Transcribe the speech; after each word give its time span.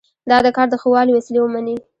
دا 0.29 0.37
د 0.45 0.47
کار 0.55 0.67
د 0.71 0.75
ښه 0.81 0.89
والي 0.93 1.11
وسیله 1.15 1.39
ومني. 1.41 1.75